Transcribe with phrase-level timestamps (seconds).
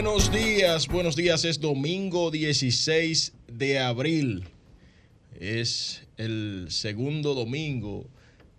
[0.00, 1.44] Buenos días, buenos días.
[1.44, 4.44] Es domingo 16 de abril.
[5.40, 8.08] Es el segundo domingo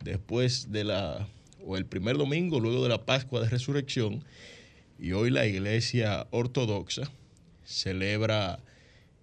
[0.04, 1.30] después de la,
[1.66, 4.26] o el primer domingo luego de la Pascua de Resurrección.
[5.00, 7.10] Y hoy la Iglesia Ortodoxa
[7.64, 8.60] celebra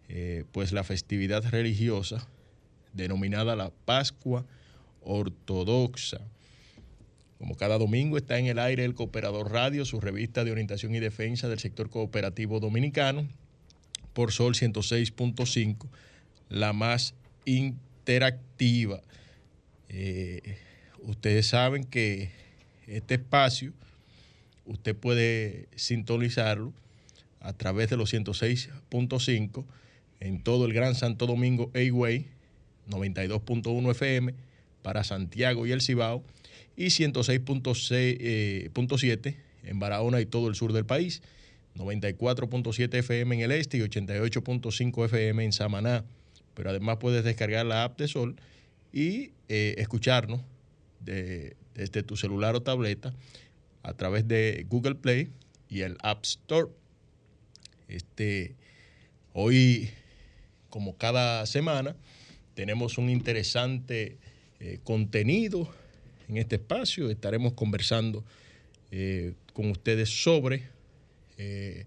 [0.08, 2.26] eh, pues la festividad religiosa
[2.94, 4.46] denominada la Pascua
[5.02, 6.22] Ortodoxa.
[7.38, 11.00] Como cada domingo está en el aire el Cooperador Radio, su revista de orientación y
[11.00, 13.28] defensa del sector cooperativo dominicano,
[14.14, 15.86] por Sol 106.5,
[16.48, 17.14] la más
[17.44, 19.02] interactiva.
[19.88, 20.58] Eh,
[21.02, 22.30] ustedes saben que
[22.86, 23.72] este espacio
[24.64, 26.72] usted puede sintonizarlo
[27.40, 29.64] a través de los 106.5
[30.20, 32.26] en todo el Gran Santo Domingo A-Way,
[32.88, 34.45] 92.1 FM
[34.86, 36.22] para Santiago y el Cibao
[36.76, 37.90] y 106.7
[38.20, 41.22] eh, en Barahona y todo el sur del país,
[41.74, 46.04] 94.7 FM en el este y 88.5 FM en Samaná.
[46.54, 48.36] Pero además puedes descargar la app de Sol
[48.92, 50.42] y eh, escucharnos
[51.00, 53.12] desde tu celular o tableta
[53.82, 55.32] a través de Google Play
[55.68, 56.70] y el App Store.
[57.88, 58.54] Este,
[59.32, 59.90] hoy,
[60.70, 61.96] como cada semana,
[62.54, 64.18] tenemos un interesante
[64.58, 65.68] eh, contenido
[66.28, 67.10] en este espacio.
[67.10, 68.24] Estaremos conversando
[68.90, 70.62] eh, con ustedes sobre
[71.36, 71.84] eh,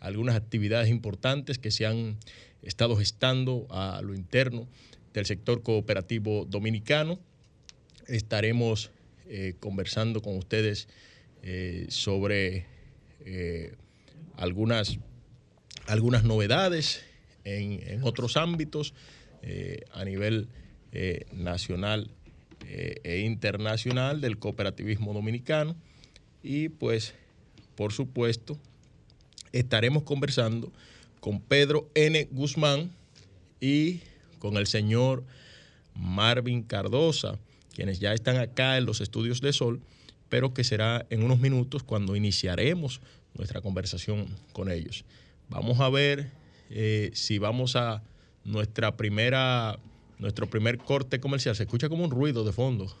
[0.00, 2.18] algunas actividades importantes que se han
[2.62, 4.68] estado gestando a lo interno
[5.14, 7.18] del sector cooperativo dominicano.
[8.06, 8.90] Estaremos
[9.60, 10.88] conversando con ustedes
[11.88, 12.66] sobre
[14.34, 14.98] algunas,
[15.86, 17.00] algunas novedades
[17.44, 18.92] en, otros ámbitos
[19.92, 20.48] a nivel
[21.32, 22.10] nacional
[22.66, 25.76] e internacional del cooperativismo dominicano
[26.42, 27.14] y pues
[27.74, 28.58] por supuesto
[29.52, 30.72] estaremos conversando
[31.20, 32.28] con Pedro N.
[32.30, 32.90] Guzmán
[33.60, 34.00] y
[34.38, 35.24] con el señor
[35.94, 37.38] Marvin Cardosa,
[37.74, 39.80] quienes ya están acá en los estudios de Sol,
[40.28, 43.00] pero que será en unos minutos cuando iniciaremos
[43.34, 45.04] nuestra conversación con ellos.
[45.48, 46.30] Vamos a ver
[46.70, 48.02] eh, si vamos a
[48.44, 49.78] nuestra primera,
[50.20, 51.56] nuestro primer corte comercial.
[51.56, 52.94] Se escucha como un ruido de fondo.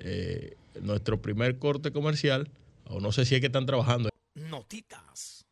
[0.00, 2.50] Eh, nuestro primer corte comercial,
[2.84, 4.10] o no sé si es que están trabajando.
[4.34, 5.44] Notitas.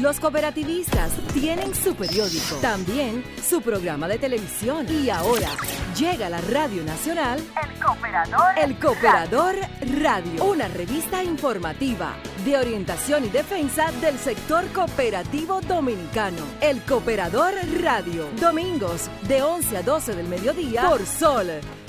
[0.00, 5.50] Los cooperativistas tienen su periódico, también su programa de televisión y ahora
[5.96, 8.58] llega a la Radio Nacional El Cooperador.
[8.58, 9.54] El Cooperador
[10.02, 16.38] Radio, una revista informativa de orientación y defensa del sector cooperativo dominicano.
[16.60, 21.48] El Cooperador Radio, domingos de 11 a 12 del mediodía por Sol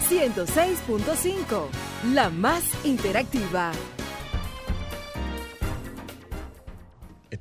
[0.10, 1.68] 106.5,
[2.13, 3.72] la más interactiva.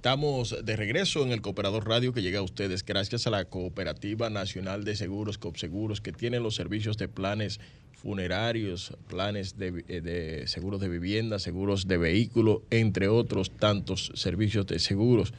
[0.04, 4.28] Estamos de regreso en el Cooperador Radio que llega a ustedes gracias a la Cooperativa
[4.28, 7.58] Nacional de Seguros, COPSEGUROS, que tiene los servicios de planes
[7.94, 14.66] funerarios, planes de, eh, de, seguros de vivienda, seguros de vehículo, entre otros tantos servicios
[14.66, 15.32] de seguros.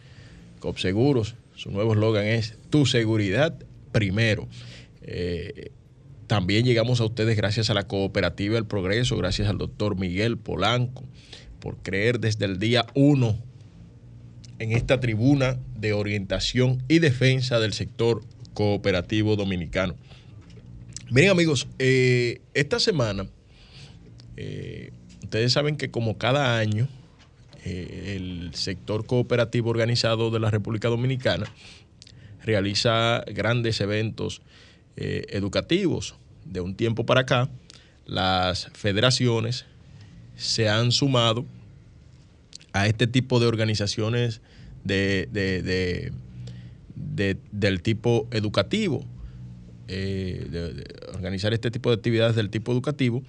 [0.62, 3.56] COPSEGUROS, su nuevo eslogan es Tu seguridad
[3.92, 4.48] primero.
[5.04, 5.74] Eh,
[6.26, 11.04] también llegamos a ustedes gracias a la Cooperativa El Progreso, gracias al doctor Miguel Polanco,
[11.60, 13.38] por creer desde el día uno
[14.60, 18.24] en esta tribuna de orientación y defensa del sector
[18.54, 19.96] cooperativo dominicano.
[21.12, 23.28] Miren amigos, eh, esta semana,
[24.38, 24.92] eh,
[25.24, 26.88] ustedes saben que como cada año,
[27.64, 31.46] eh, el sector cooperativo organizado de la República Dominicana
[32.44, 34.42] realiza grandes eventos
[34.98, 36.16] educativos.
[36.46, 37.50] De un tiempo para acá,
[38.06, 39.66] las federaciones
[40.38, 41.46] se han sumado
[42.76, 44.42] a este tipo de organizaciones
[44.84, 46.12] de,
[46.94, 49.06] del tipo educativo,
[49.88, 50.84] eh,
[51.14, 53.24] organizar este tipo de actividades del tipo educativo,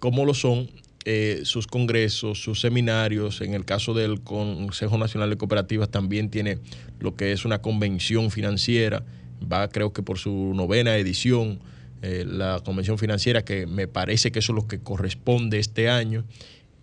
[0.00, 0.68] como lo son
[1.04, 3.42] eh, sus congresos, sus seminarios.
[3.42, 6.58] En el caso del Consejo Nacional de Cooperativas también tiene
[6.98, 9.04] lo que es una convención financiera,
[9.40, 11.60] va creo que por su novena edición.
[12.02, 16.24] Eh, la convención financiera, que me parece que eso es lo que corresponde este año.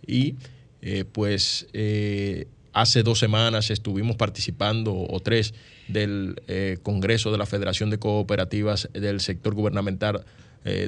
[0.08, 0.36] Y
[0.82, 5.54] eh, pues eh, hace dos semanas estuvimos participando, o tres,
[5.88, 10.26] del eh, Congreso de la Federación de Cooperativas del Sector Gubernamental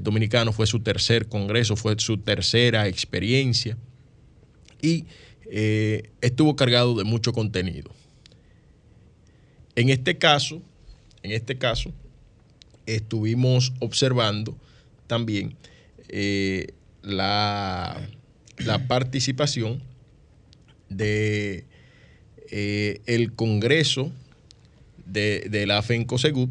[0.04, 0.54] Dominicano.
[0.54, 3.75] Fue su tercer congreso, fue su tercera experiencia
[4.84, 5.07] y
[6.22, 7.90] estuvo cargado de mucho contenido.
[9.75, 10.62] En este caso,
[11.24, 11.92] en este caso,
[12.86, 14.56] estuvimos observando
[15.07, 15.56] también
[17.01, 18.00] la
[18.58, 19.82] la participación
[20.90, 21.66] de
[22.50, 24.12] eh, el Congreso
[25.06, 26.50] de, la FENCOSEGUT,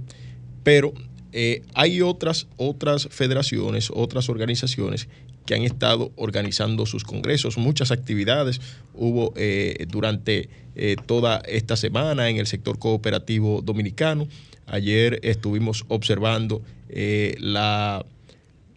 [0.62, 0.92] pero
[1.32, 5.08] eh, hay otras, otras federaciones, otras organizaciones
[5.46, 8.60] que han estado organizando sus congresos, muchas actividades
[8.94, 10.48] hubo eh, durante
[11.06, 14.26] toda esta semana en el sector cooperativo dominicano.
[14.66, 18.06] Ayer estuvimos observando la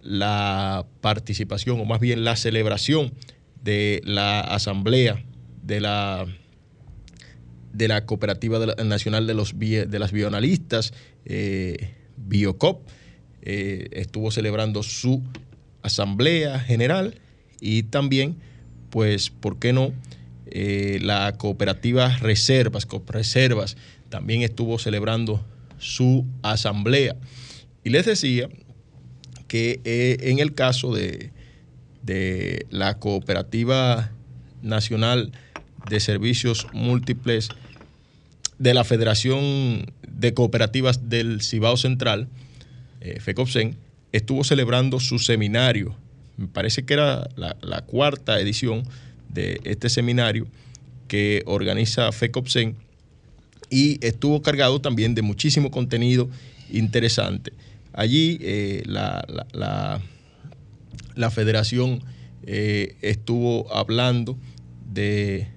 [0.06, 3.12] la participación, o más bien la celebración
[3.64, 5.24] de la asamblea
[5.64, 6.28] de la,
[7.74, 10.94] de la Cooperativa Nacional de, los, de las Bioanalistas,
[11.26, 12.88] eh, Biocop,
[13.42, 15.24] eh, estuvo celebrando su
[15.82, 17.16] asamblea general
[17.60, 18.38] y también,
[18.92, 19.92] pues, ¿por qué no?
[20.48, 23.76] Eh, la cooperativa Reservas, Reservas,
[24.10, 25.44] también estuvo celebrando
[25.80, 27.16] su asamblea.
[27.84, 28.50] Y les decía
[29.48, 31.32] que eh, en el caso de,
[32.70, 34.12] la Cooperativa
[34.62, 35.32] Nacional
[35.90, 37.50] de Servicios Múltiples
[38.60, 42.28] de la Federación de Cooperativas del Cibao Central,
[43.02, 43.76] eh, FECOPSEN,
[44.12, 45.96] estuvo celebrando su seminario.
[46.38, 48.84] Me parece que era la, la, cuarta edición
[49.30, 50.48] de este seminario
[51.08, 52.76] que organiza FECOPSEN
[53.70, 56.30] y estuvo cargado también de muchísimo contenido
[56.70, 57.52] interesante.
[57.96, 59.26] Allí eh, la,
[61.16, 62.04] la, federación
[62.44, 64.38] eh, estuvo hablando
[64.92, 65.48] de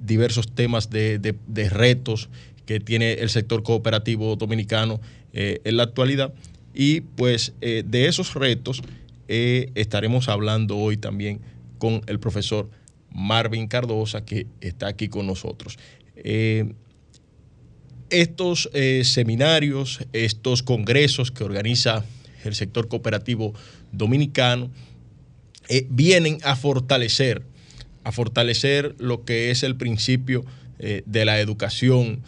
[0.00, 1.36] diversos temas de,
[1.70, 2.30] retos
[2.66, 5.00] que tiene el sector cooperativo dominicano
[5.32, 6.34] eh, en la actualidad
[6.74, 8.82] y pues de esos retos
[9.28, 11.40] estaremos hablando hoy también
[11.78, 12.68] con el profesor
[13.12, 15.78] Marvin Cardosa, que está aquí con nosotros.
[18.20, 22.04] Estos eh, seminarios, estos congresos que organiza
[22.44, 23.54] el sector cooperativo
[23.92, 24.70] dominicano,
[25.88, 27.42] vienen a fortalecer,
[28.04, 30.44] a fortalecer lo que es el principio
[30.78, 32.20] de la educación,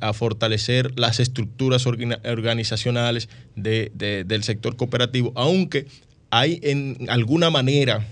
[0.00, 5.86] a fortalecer las estructuras organizacionales del sector cooperativo, aunque
[6.30, 8.04] hay en alguna manera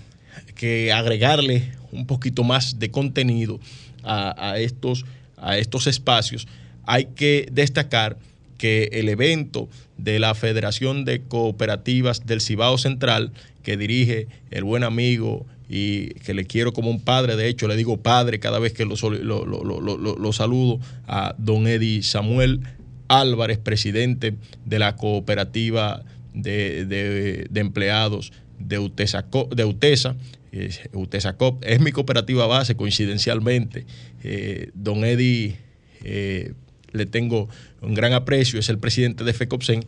[0.55, 3.59] que agregarle un poquito más de contenido
[4.03, 5.05] a, estos,
[5.37, 6.47] a estos espacios,
[6.85, 8.17] hay que destacar
[8.57, 14.83] que el evento de la Federación de Cooperativas del Cibao Central, que dirige el buen
[14.83, 18.73] amigo y que le quiero como un padre, de hecho le digo padre cada vez
[18.73, 18.95] que lo,
[20.33, 22.61] saludo, a don Eddie Samuel
[23.07, 24.35] Álvarez, presidente
[24.65, 29.25] de la cooperativa de, empleados de UTESA,
[29.55, 30.15] de UTESA,
[30.93, 33.85] UTESACOP, es mi cooperativa base, coincidencialmente.
[34.23, 35.57] Eh, don Eddie
[36.03, 36.53] eh,
[36.93, 37.49] le tengo
[37.81, 39.85] un gran aprecio, es el presidente de FECOPSEN,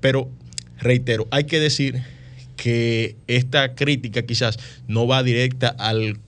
[0.00, 0.30] pero
[0.78, 2.02] reitero, hay que decir
[2.56, 6.18] que esta crítica quizás no va directa al,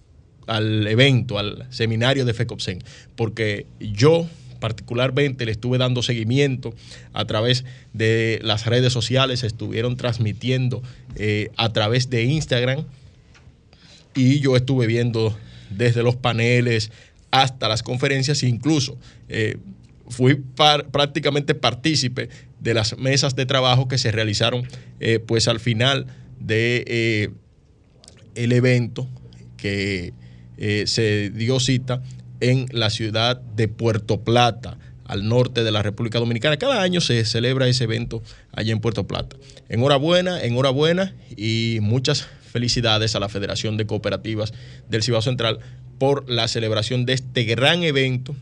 [0.46, 2.82] al evento, al seminario de FECOPSEN,
[3.16, 4.26] porque yo
[4.62, 6.72] particularmente le estuve dando seguimiento
[7.12, 10.84] a través de las redes sociales, estuvieron transmitiendo
[11.16, 12.84] eh, a través de Instagram
[14.14, 15.36] y yo estuve viendo
[15.70, 16.92] desde los paneles
[17.32, 18.96] hasta las conferencias, incluso
[19.28, 19.56] eh,
[20.12, 20.36] fui
[20.92, 22.28] prácticamente partícipe
[22.60, 24.66] de las mesas de trabajo que se realizaron
[25.00, 26.06] eh, pues al final
[26.38, 27.32] de
[28.34, 29.08] el evento
[29.56, 30.14] que
[30.86, 32.02] se dio cita
[32.40, 36.56] en la ciudad de Puerto Plata, al norte de la República Dominicana.
[36.56, 39.36] Cada año se celebra ese evento allá en Puerto Plata.
[39.68, 44.52] Enhorabuena, enhorabuena y muchas felicidades a la Federación de Cooperativas
[44.88, 45.60] del Cibao Central
[45.98, 48.34] por la celebración de este gran evento,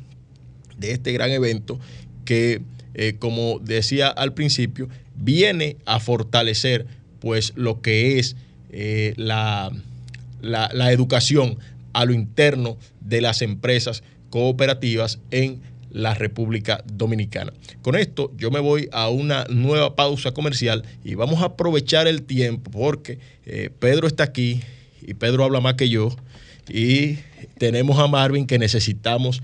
[0.80, 1.78] de este gran evento
[2.24, 2.62] que,
[2.94, 6.86] eh, como decía al principio, viene a fortalecer
[7.20, 8.36] pues lo que es
[8.70, 9.70] eh, la,
[10.40, 11.58] la, educación
[11.92, 15.60] a lo interno de las empresas cooperativas en
[15.90, 17.52] la República Dominicana.
[17.82, 22.22] Con esto yo me voy a una nueva pausa comercial y vamos a aprovechar el
[22.22, 24.60] tiempo porque eh, Pedro está aquí
[25.02, 26.14] y Pedro habla más que yo
[26.68, 27.18] y
[27.58, 29.42] tenemos a Marvin que necesitamos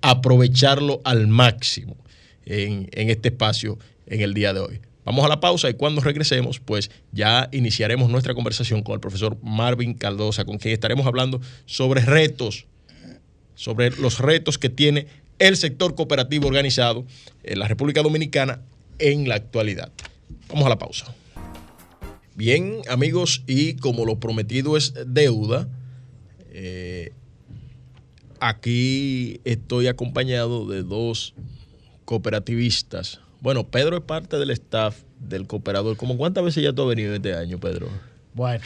[0.00, 1.96] aprovecharlo al máximo
[2.44, 4.80] en, en este espacio en el día de hoy.
[5.04, 9.38] Vamos a la pausa y cuando regresemos, pues ya iniciaremos nuestra conversación con el profesor
[9.42, 12.66] Marvin Caldosa, con quien estaremos hablando sobre retos,
[13.54, 15.06] sobre los retos que tiene
[15.38, 17.06] el sector cooperativo organizado
[17.42, 18.60] en la República Dominicana
[18.98, 19.90] en la actualidad.
[20.48, 21.14] Vamos a la pausa.
[22.34, 25.68] Bien, amigos, y como lo prometido es deuda,
[26.52, 27.12] eh,
[28.40, 31.34] aquí estoy acompañado de dos
[32.04, 35.96] cooperativistas bueno, Pedro es parte del staff del cooperador.
[35.96, 37.88] ¿Cómo cuántas veces ya tú has venido este año, Pedro?
[38.34, 38.64] Bueno,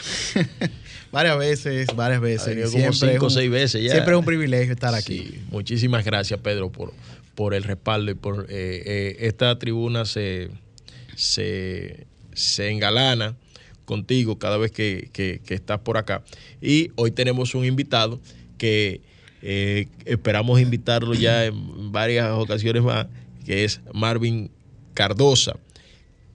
[1.13, 2.71] varias veces, varias veces.
[2.71, 3.93] siempre cinco o seis veces ya.
[3.93, 5.43] Siempre es un privilegio estar aquí.
[5.51, 6.93] muchísimas gracias, Pedro, por,
[7.35, 10.51] por el respaldo y por eh, eh, esta tribuna se,
[11.15, 12.07] se,
[12.59, 13.37] engalana
[13.85, 16.23] contigo cada vez que, estás por acá.
[16.63, 18.21] Y hoy tenemos un invitado
[18.57, 19.03] que
[19.43, 23.07] eh, esperamos invitarlo ya en varias ocasiones más,
[23.45, 24.51] que es Marvin
[24.95, 25.57] Cardosa.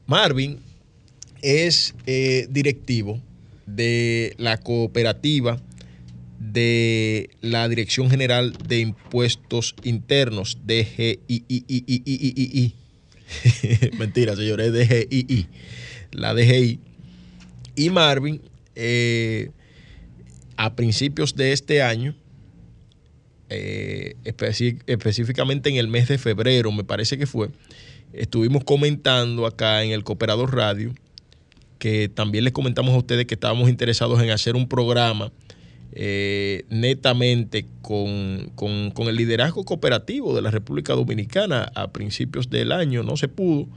[0.05, 0.59] Marvin
[1.41, 3.21] es eh, directivo
[3.65, 5.61] de la cooperativa
[6.39, 11.45] de la Dirección General de Impuestos Internos, DGI.
[13.97, 15.47] Mentira, señores, DGI.
[16.11, 16.79] La DGI.
[17.75, 18.41] Y Marvin,
[18.75, 19.51] eh,
[20.55, 22.15] a principios de este año,
[23.49, 27.49] eh, específicamente en el mes de febrero, me parece que fue,
[28.13, 30.93] estuvimos comentando acá en el Cooperador Radio,
[31.79, 35.31] que también les comentamos a ustedes que estábamos interesados en hacer un programa
[35.93, 38.51] eh, netamente con,
[39.07, 43.03] el liderazgo cooperativo de la República Dominicana a principios del año.
[43.03, 43.67] No se pudo,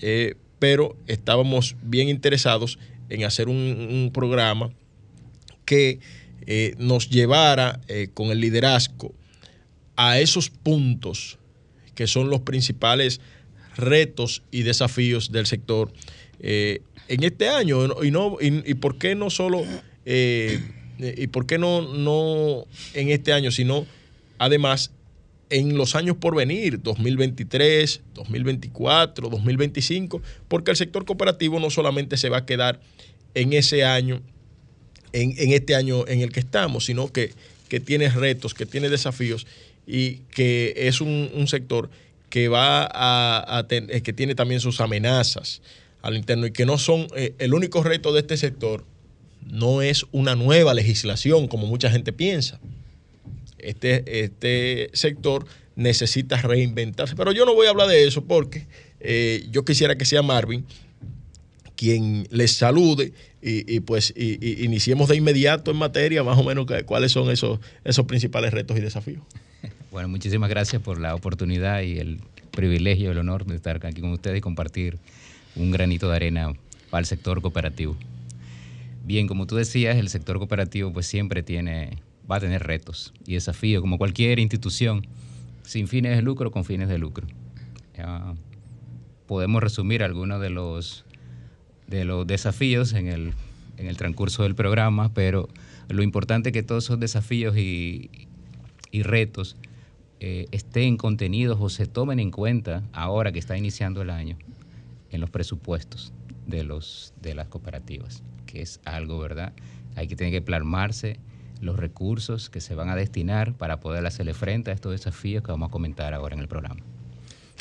[0.00, 2.78] eh, pero estábamos bien interesados
[3.08, 4.70] en hacer un, programa
[5.64, 5.98] que
[6.46, 7.80] eh, nos llevara
[8.14, 9.14] con el liderazgo
[9.96, 11.38] a esos puntos
[11.94, 13.20] que son los principales
[13.76, 15.92] retos y desafíos del sector
[16.38, 18.02] eh, en este año.
[18.02, 19.62] Y no y, por qué no solo
[20.06, 20.60] eh,
[20.98, 23.86] y por qué no no en este año sino
[24.38, 24.92] además
[25.50, 32.30] en los años por venir 2023 2024 2025 porque el sector cooperativo no solamente se
[32.30, 32.80] va a quedar
[33.34, 34.22] en ese año,
[35.12, 37.32] en, este año en el que estamos, sino que,
[37.68, 39.46] que tiene retos, que tiene desafíos
[39.86, 41.90] y que es un, sector
[42.28, 45.62] que va a, tener, que tiene también sus amenazas
[46.02, 48.84] al interno y que no son eh, el único reto de este sector
[49.46, 52.60] no es una nueva legislación como mucha gente piensa.
[53.58, 57.16] Este, este sector necesita reinventarse.
[57.16, 58.66] Pero yo no voy a hablar de eso porque
[59.00, 60.64] eh, yo quisiera que sea Marvin
[61.76, 67.30] quien les salude y, pues iniciemos de inmediato en materia más o menos cuáles son
[67.30, 69.22] esos, esos principales retos y desafíos.
[69.90, 72.20] Bueno, muchísimas gracias por la oportunidad y el
[72.52, 74.98] privilegio, el honor de estar aquí con ustedes y compartir
[75.56, 76.52] un granito de arena
[76.90, 77.96] para el sector cooperativo.
[79.04, 81.98] Bien, como tú decías, el sector cooperativo pues siempre tiene,
[82.30, 85.06] va a tener retos y desafíos, como cualquier institución,
[85.62, 87.26] sin fines de lucro con fines de lucro.
[89.26, 91.04] podemos resumir algunos de los,
[91.90, 93.34] de los desafíos en el,
[93.76, 95.48] en el transcurso del programa, pero
[95.88, 98.10] lo importante es que todos esos desafíos y,
[98.90, 99.56] y retos
[100.20, 104.38] eh, estén contenidos o se tomen en cuenta ahora que está iniciando el año
[105.10, 106.12] en los presupuestos
[106.46, 109.52] de, los, de las cooperativas, que es algo, ¿verdad?
[109.96, 111.18] Hay que tener que plasmarse
[111.60, 115.50] los recursos que se van a destinar para poder hacerle frente a estos desafíos que
[115.50, 116.80] vamos a comentar ahora en el programa.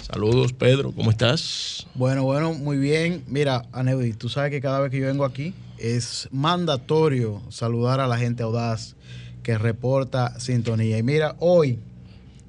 [0.02, 1.86] Saludos, Pedro, ¿cómo estás?
[1.96, 3.24] Bueno, bueno, muy bien.
[3.28, 8.08] Mira, Aneudi, tú sabes que cada vez que yo vengo aquí es mandatorio saludar a
[8.08, 8.96] la gente audaz
[9.44, 10.98] que reporta sintonía.
[10.98, 11.80] Y mira, hoy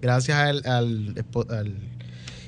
[0.00, 1.75] gracias al, al,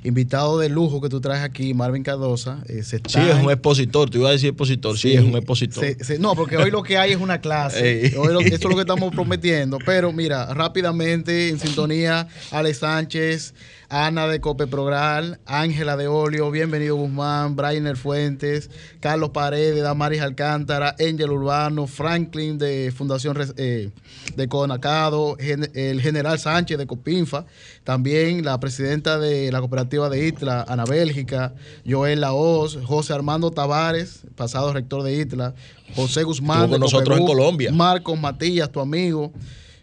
[0.05, 2.63] invitado de lujo que tú traes aquí, Marvin Cardosa.
[2.69, 5.85] Eh, sí, es un expositor, te iba a decir expositor, sí, es un expositor.
[6.19, 9.13] no, porque hoy lo que hay es una clase, hoy eso es lo que estamos
[9.13, 13.55] prometiendo, pero mira, rápidamente en sintonía, Alex Sánchez,
[13.93, 18.71] Ana de Cope Progral, Ángela de Olio, Bienvenido Guzmán, Brainer Fuentes,
[19.01, 23.91] Carlos Paredes, Damaris Alcántara, Angel Urbano, Franklin de Fundación eh,
[24.35, 27.45] de Conacado, el general Sánchez de Copinfa,
[27.85, 31.53] también la presidenta de la cooperativa de Itla, Ana Bélgica,
[31.87, 35.53] Joel Laos, José Armando Tavares, pasado rector de Itla,
[35.95, 37.71] José Guzmán de nosotros en Colombia.
[37.71, 39.35] Marcos Matías, tu amigo,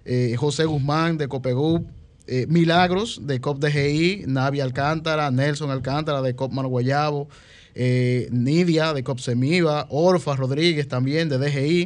[0.04, 1.86] eh, José Guzmán de Copegub,
[2.32, 7.28] eh, Milagros de COP DGI, Navi Alcántara, Nelson Alcántara de COP Mano Guayabo,
[7.74, 11.86] eh, Nidia de COP Semiva, Orfa Rodríguez también de DGI,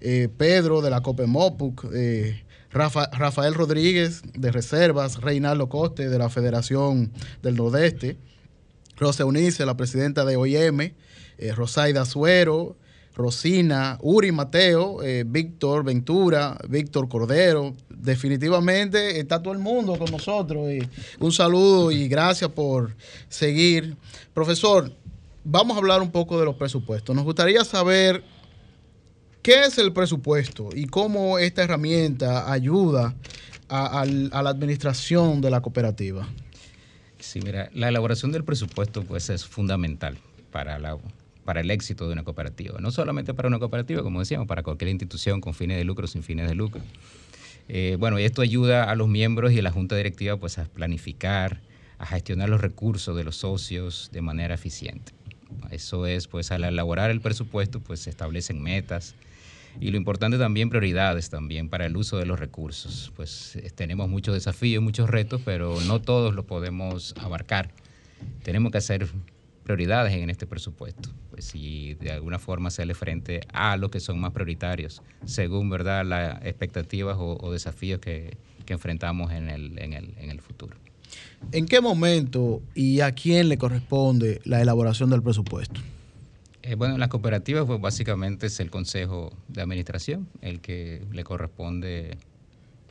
[0.00, 1.84] eh, Pedro de la COP Mopuc,
[2.70, 8.16] Rafael Rodríguez de Reservas, Reinaldo Coste de la Federación del Nordeste,
[8.96, 10.94] Rosa Eunice, la presidenta de OIM,
[11.54, 12.78] Rosaida Suero,
[13.14, 20.70] Rosina, Uri Mateo, Víctor Ventura, Víctor Cordero, definitivamente está todo el mundo con nosotros.
[20.70, 20.80] Y
[21.20, 22.94] un saludo y gracias por
[23.28, 23.96] seguir.
[24.32, 24.92] Profesor,
[25.44, 27.14] vamos a hablar un poco de los presupuestos.
[27.14, 28.22] Nos gustaría saber
[29.42, 33.14] qué es el presupuesto y cómo esta herramienta ayuda
[33.68, 36.28] a, la administración de la cooperativa.
[37.18, 40.18] Sí, mira, la elaboración del presupuesto pues es fundamental
[40.50, 40.98] para la
[41.44, 42.78] para el éxito de una cooperativa.
[42.80, 46.22] No solamente para una cooperativa, como decíamos, para cualquier institución con fines de lucro, sin
[46.22, 46.82] fines de lucro.
[47.68, 51.60] Eh, bueno, esto ayuda a los miembros y a la junta directiva pues, a planificar,
[51.98, 55.12] a gestionar los recursos de los socios de manera eficiente.
[55.70, 59.14] Eso es, pues al elaborar el presupuesto, pues se establecen metas
[59.80, 63.12] y lo importante también prioridades también para el uso de los recursos.
[63.16, 67.70] Pues eh, tenemos muchos desafíos, muchos retos, pero no todos los podemos abarcar.
[68.42, 69.08] Tenemos que hacer
[69.64, 74.20] prioridades en este presupuesto, pues si de alguna forma hacerle frente a lo que son
[74.20, 80.30] más prioritarios, según verdad las expectativas o, desafíos que, enfrentamos en el, en, el, en
[80.30, 80.76] el futuro.
[81.52, 85.80] ¿En qué momento y a quién le corresponde la elaboración del presupuesto?
[86.62, 91.22] Eh, bueno, en las cooperativas pues básicamente es el Consejo de Administración el que le
[91.22, 92.16] corresponde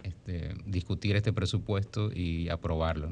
[0.03, 3.09] este, discutir este presupuesto y aprobarlo.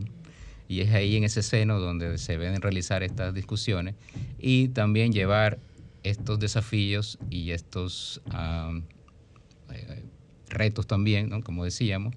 [0.71, 3.95] Y es ahí en ese seno donde se deben realizar estas discusiones
[4.39, 5.59] y también llevar
[6.01, 10.03] estos desafíos y estos eh,
[10.47, 12.15] retos también, como decíamos,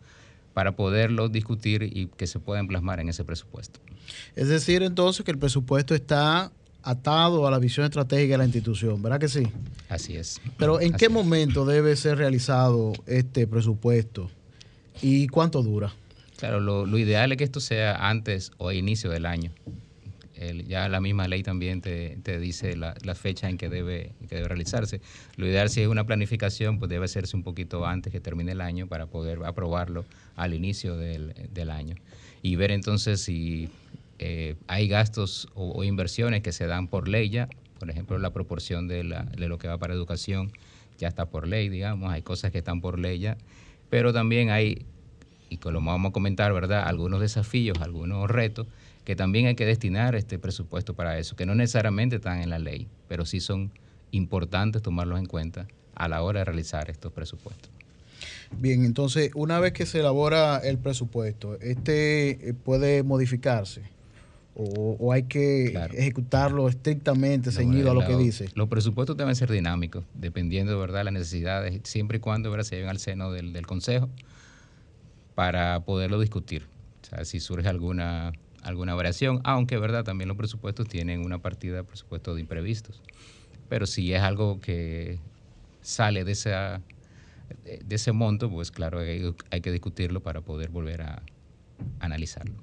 [0.52, 3.80] para poderlos discutir y que se puedan plasmar en ese presupuesto.
[4.36, 6.52] Es decir, entonces que el presupuesto está
[6.84, 9.48] atado a la visión estratégica de la institución, ¿verdad que sí?
[9.88, 10.40] Así es.
[10.58, 14.30] Pero ¿en qué momento debe ser realizado este presupuesto
[15.02, 15.92] y cuánto dura?
[16.36, 19.52] Claro, lo, ideal es que esto sea antes o a inicio del año.
[20.66, 25.00] ya la misma ley también te, dice la, fecha en que debe, debe realizarse.
[25.36, 28.60] Lo ideal si es una planificación, pues debe hacerse un poquito antes que termine el
[28.60, 30.04] año para poder aprobarlo
[30.36, 31.94] al inicio del, año.
[32.42, 33.70] Y ver entonces si
[34.18, 38.86] eh, hay gastos o, inversiones que se dan por ley ya Por ejemplo, la proporción
[38.86, 40.52] de, la, de lo que va para educación
[40.98, 43.36] ya está por ley, digamos, hay cosas que están por ley ya,
[43.90, 44.86] pero también hay,
[45.54, 48.66] y como vamos a comentar, ¿verdad?, algunos desafíos, algunos retos
[49.04, 52.58] que también hay que destinar este presupuesto para eso, que no necesariamente están en la
[52.58, 53.70] ley, pero sí son
[54.10, 57.70] importantes tomarlos en cuenta a la hora de realizar estos presupuestos.
[58.58, 63.82] Bien, entonces, una vez que se elabora el presupuesto, ¿este eh, puede modificarse?
[64.56, 68.48] ¿O, hay que ejecutarlo estrictamente ceñido a lo que dice?
[68.54, 71.00] Los presupuestos deben ser dinámicos, dependiendo ¿verdad?
[71.00, 72.64] de las necesidades, siempre y cuando ¿verdad?
[72.64, 74.08] se lleven al seno del, del Consejo
[75.34, 76.66] para poderlo discutir.
[77.02, 81.76] O sea, si surge alguna alguna variación, aunque verdad también los presupuestos tienen una partida
[81.76, 83.02] de presupuesto de imprevistos.
[83.68, 85.18] Pero si es algo que
[85.82, 86.80] sale de esa
[87.64, 91.22] de ese monto, pues claro, hay, hay que discutirlo para poder volver a
[92.00, 92.54] analizarlo.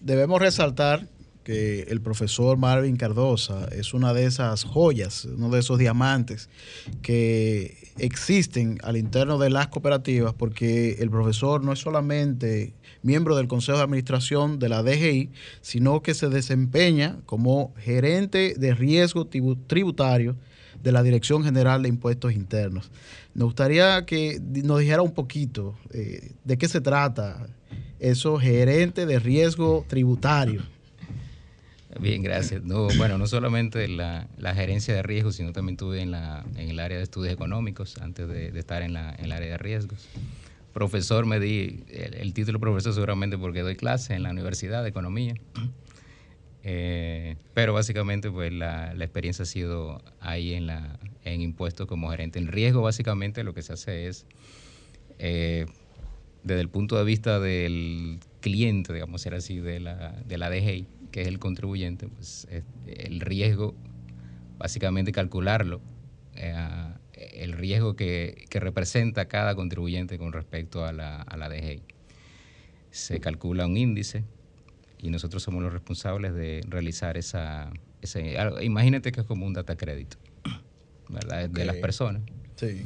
[0.00, 1.06] Debemos resaltar
[1.44, 6.48] que el profesor Marvin Cardosa es una de esas joyas, uno de esos diamantes
[7.02, 13.48] que existen al interno de las cooperativas, porque el profesor no es solamente miembro del
[13.48, 15.30] Consejo de Administración de la DGI,
[15.60, 20.36] sino que se desempeña como gerente de riesgo tributario
[20.82, 22.90] de la Dirección General de Impuestos Internos.
[23.34, 27.46] Nos gustaría que nos dijera un poquito eh, de qué se trata
[27.98, 30.62] eso, gerente de riesgo tributario.
[32.00, 32.62] Bien, gracias.
[32.62, 36.70] No, bueno, no solamente la, la, gerencia de riesgos, sino también estuve en, la, en
[36.70, 40.06] el área de estudios económicos antes de, estar en, la, en el área de riesgos.
[40.72, 45.34] Profesor, me di el, título profesor seguramente porque doy clase en la Universidad de Economía.
[46.62, 52.10] Eh, pero básicamente pues la, la, experiencia ha sido ahí en, la, en impuestos como
[52.10, 52.38] gerente.
[52.38, 54.24] En riesgo básicamente lo que se hace es,
[55.18, 55.66] eh,
[56.44, 60.86] desde el punto de vista del cliente, digamos ser así, de la, de la DGI,
[61.10, 62.46] que es el contribuyente, pues
[62.86, 63.74] el riesgo,
[64.58, 65.80] básicamente calcularlo,
[66.34, 66.54] eh,
[67.14, 71.82] el riesgo que, representa cada contribuyente con respecto a la, a la DGI.
[72.90, 74.24] Se calcula un índice
[74.98, 77.72] y nosotros somos los responsables de realizar esa...
[78.00, 80.16] Ese, imagínate que es como un data crédito,
[81.08, 81.50] ¿verdad?
[81.50, 82.22] De las personas.
[82.54, 82.84] Sí.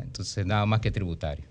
[0.00, 1.44] Entonces, nada más que tributario.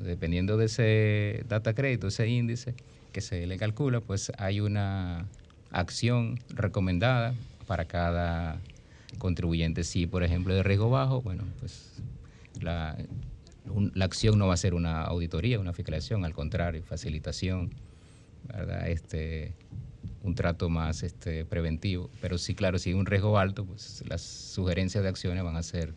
[0.00, 2.74] dependiendo de ese data crédito, ese índice,
[3.12, 5.26] que se le calcula, pues hay una
[5.70, 7.34] acción recomendada
[7.66, 8.60] para cada
[9.18, 9.84] contribuyente.
[9.84, 11.92] Si, por ejemplo, de riesgo bajo, bueno, pues
[12.60, 12.96] la,
[13.94, 17.70] la acción no va a ser una auditoría, una fiscalización, al contrario, facilitación,
[18.48, 18.88] ¿verdad?
[18.88, 19.54] Este,
[20.22, 22.10] un trato más este, preventivo.
[22.20, 25.62] Pero sí, claro, si hay un riesgo alto, pues las sugerencias de acciones van a
[25.62, 25.94] ser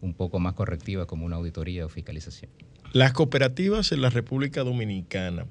[0.00, 2.50] un poco más correctivas como una auditoría o fiscalización.
[2.92, 5.44] Las cooperativas en la República Dominicana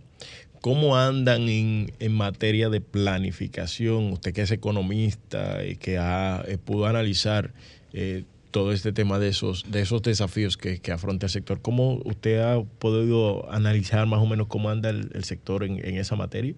[0.61, 4.11] ¿Cómo andan en, materia de planificación?
[4.13, 7.53] Usted que es economista y que ha, eh, pudo analizar
[7.93, 12.39] eh, todo este tema de esos, de esos desafíos que, afronta el sector, ¿cómo usted
[12.39, 16.55] ha podido analizar más o menos cómo anda el, sector en, esa materia?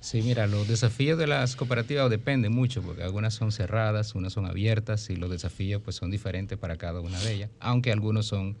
[0.00, 4.46] Sí, mira, los desafíos de las cooperativas dependen mucho, porque algunas son cerradas, unas son
[4.46, 8.56] abiertas, y los desafíos pues son diferentes para cada una de ellas, aunque algunos son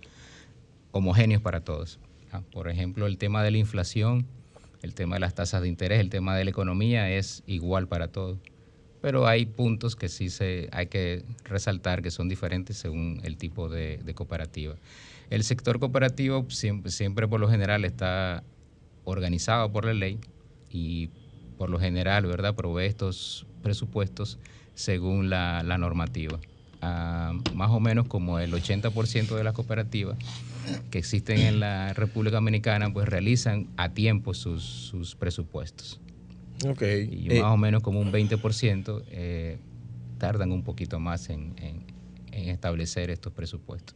[0.92, 1.98] homogéneos para todos.
[2.30, 4.26] Ah, por ejemplo, el tema de la inflación
[4.82, 8.08] el tema de las tasas de interés, el tema de la economía es igual para
[8.08, 8.38] todos.
[9.00, 13.68] Pero hay puntos que sí se, hay que resaltar que son diferentes según el tipo
[13.68, 14.76] de, cooperativa.
[15.30, 18.44] El sector cooperativo siempre, siempre por lo general está
[19.04, 20.18] organizado por la ley
[20.70, 21.10] y
[21.58, 24.38] por lo general, ¿verdad?, provee estos presupuestos
[24.74, 26.38] según la normativa
[26.82, 30.18] más o menos como el 80% de las cooperativas
[30.90, 36.00] que existen en la República Dominicana pues realizan a tiempo sus, presupuestos.
[36.64, 37.26] Okay.
[37.26, 39.58] Y más o menos como un 20% eh,
[40.18, 41.54] tardan un poquito más en,
[42.32, 43.94] establecer estos presupuestos.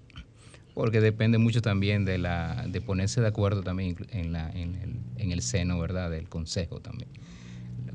[0.75, 4.96] Porque depende mucho también de, la, de ponerse de acuerdo también en, la, en, el,
[5.16, 6.11] en el seno ¿verdad?
[6.11, 7.09] del Consejo también.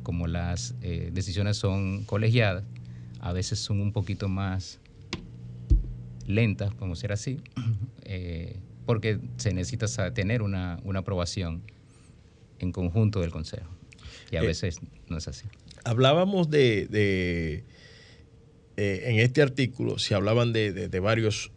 [0.02, 2.64] Como las eh, decisiones son colegiadas,
[3.20, 4.81] a veces son un poquito más
[6.32, 7.40] lentas, como ser así,
[8.04, 11.62] eh, porque se necesita tener una, aprobación
[12.60, 13.70] en conjunto del Consejo.
[14.32, 15.46] Y a eh, veces no es así.
[15.84, 17.64] Hablábamos de,
[18.78, 21.52] eh, en este artículo, se hablaban de, varios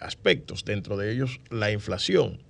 [0.00, 2.40] aspectos, dentro de ellos la inflación.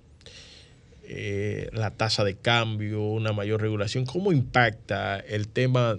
[1.71, 5.97] la tasa de cambio, una mayor regulación, ¿cómo impacta el tema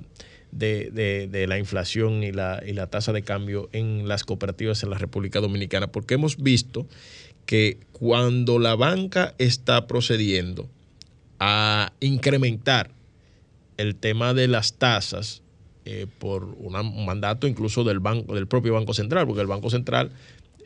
[0.56, 4.98] de, la inflación y la, y la tasa de cambio en las cooperativas en la
[4.98, 6.86] República Dominicana, porque hemos visto
[7.46, 10.68] que cuando la banca está procediendo
[11.40, 12.90] a incrementar
[13.76, 15.42] el tema de las tasas
[15.86, 19.68] eh, por una- un mandato incluso del banco, del propio Banco Central, porque el Banco
[19.68, 20.12] Central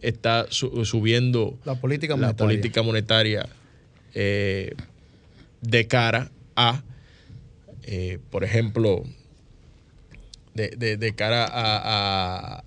[0.01, 2.46] está su- subiendo La política la monetaria.
[2.46, 3.48] política monetaria
[4.14, 4.74] eh,
[5.61, 6.83] de cara a,
[7.83, 9.03] eh, por ejemplo,
[10.59, 12.64] de, de- de cara a, a-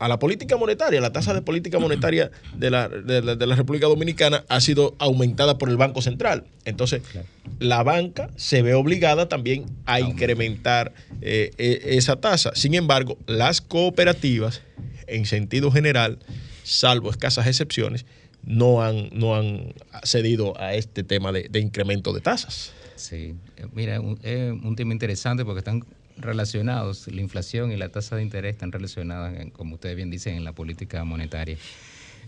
[0.00, 4.44] a la política monetaria, la tasa de política monetaria de la, de la- República Dominicana
[4.48, 6.44] ha sido aumentada por el Banco Central.
[6.64, 7.26] Entonces, Claro.
[7.60, 12.50] la banca se ve obligada también a incrementar eh, e- esa tasa.
[12.54, 14.62] Sin embargo, las cooperativas,
[15.06, 16.18] en sentido general,
[16.64, 18.04] salvo escasas excepciones,
[18.42, 19.72] no han, no han
[20.02, 22.72] cedido a este tema de, de incremento de tasas.
[22.96, 25.84] Sí, eh, mira, un- es un tema interesante porque están
[26.16, 30.44] relacionados, la inflación y la tasa de interés están relacionadas, como ustedes bien dicen, en
[30.44, 31.56] la política monetaria.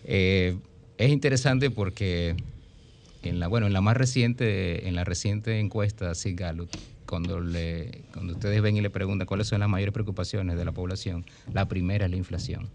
[0.04, 0.56] Eh,
[0.98, 2.36] es interesante porque
[3.22, 6.70] en la, bueno, en la más reciente, en la reciente encuesta Sid Gallup,
[7.06, 10.72] cuando, le, cuando ustedes ven y le preguntan cuáles son las mayores preocupaciones de la
[10.72, 12.68] población, la primera es la inflación.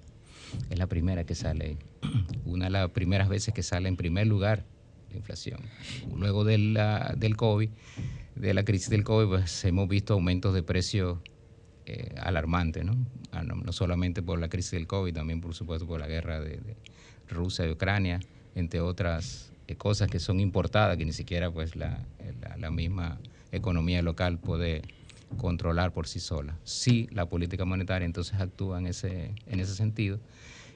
[0.70, 1.78] Es la primera que sale,
[2.46, 4.66] una de las primeras veces que sale en primer lugar
[5.10, 5.60] la inflación.
[6.16, 6.58] Luego de
[7.18, 7.70] del COVID,
[8.42, 11.20] de la crisis del COVID, pues hemos visto aumentos de precios
[11.86, 12.94] eh, alarmantes, ¿no?
[13.32, 13.56] Ah, ¿no?
[13.56, 16.76] No solamente por la crisis del COVID, también por supuesto por la guerra de, de
[17.30, 18.20] Rusia y Ucrania,
[18.56, 22.04] entre otras eh, cosas que son importadas, que ni siquiera pues la,
[22.42, 23.20] la- la misma
[23.52, 24.82] economía local puede
[25.38, 26.56] controlar por sí sola.
[26.64, 30.20] Sí, la política monetaria entonces actúa en ese, en ese sentido.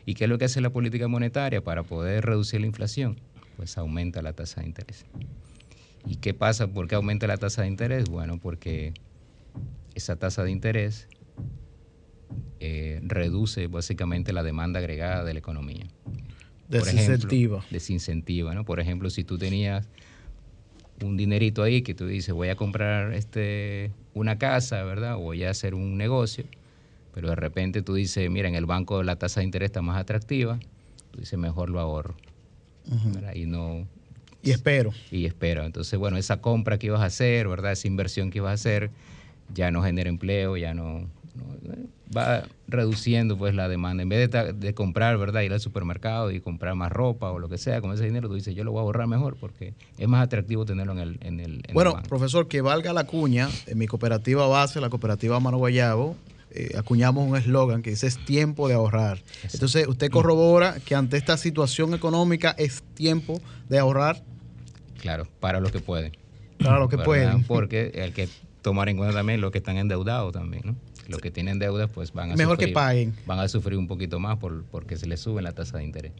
[0.06, 3.20] ¿Y qué es lo que hace la política monetaria para poder reducir la inflación?
[3.58, 5.04] Pues aumenta la tasa de interés.
[6.06, 6.68] ¿Y qué pasa?
[6.68, 8.10] ¿Por qué aumenta la tasa de interés?
[8.10, 8.94] Bueno, porque
[9.96, 11.08] esa tasa de interés
[12.60, 15.86] eh, reduce básicamente la demanda agregada de la economía.
[16.70, 17.66] Por ejemplo, Desincentiva.
[17.70, 18.66] desincentiva, ¿no?
[18.66, 19.88] Por ejemplo, si tú tenías
[21.04, 25.16] un dinerito ahí que tú dices, voy a comprar este, una casa, ¿verdad?
[25.16, 26.46] O voy a hacer un negocio,
[27.14, 30.00] pero de repente tú dices, mira, en el banco la tasa de interés está más
[30.00, 30.60] atractiva,
[31.12, 32.16] tú dices, mejor lo ahorro.
[33.14, 33.34] ¿verdad?
[33.36, 33.88] Y no,
[34.46, 34.92] Y espero.
[35.12, 35.66] y espera.
[35.66, 37.72] Entonces, bueno, esa compra que ibas a hacer, ¿verdad?
[37.74, 38.92] Esa inversión que ibas a hacer,
[39.54, 41.02] ya no genera empleo, ya no,
[41.36, 41.76] no-
[42.16, 44.04] va reduciendo pues la demanda.
[44.04, 45.42] En vez de, de comprar, ¿verdad?
[45.42, 48.36] Ir al supermercado y comprar más ropa o lo que sea, con ese dinero tú
[48.36, 51.40] dices, yo lo voy a ahorrar mejor porque es más atractivo tenerlo en el, en
[51.40, 55.40] el, en el Bueno, profesor, que valga la cuña, en mi cooperativa base, la cooperativa
[55.40, 56.16] Mano Guayabo,
[56.52, 59.22] eh, acuñamos un eslogan que dice es tiempo de ahorrar.
[59.52, 64.24] Entonces, usted corrobora que ante esta situación económica es tiempo de ahorrar
[65.06, 66.14] Claro, para los que pueden.
[66.58, 67.06] para lo que ¿verdad?
[67.06, 67.44] pueden.
[67.48, 68.28] Porque hay que
[68.64, 70.76] tomar en cuenta también los que están endeudados también, ¿no?
[71.08, 73.14] Los que tienen deudas pues van a Mejor que sufrir, paguen.
[73.28, 76.12] van a sufrir un poquito más por, porque se les sube la tasa de interés.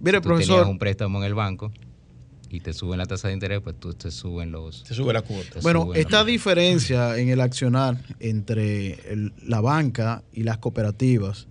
[0.00, 1.72] Mire, Si tú tenías profesor, un préstamo en el banco
[2.50, 4.80] y te suben la tasa de interés, pues tú te suben los...
[4.80, 5.48] Se sube la cuota.
[5.54, 11.48] te bueno, esta los- diferencia en el accionar entre el- la banca y las cooperativas,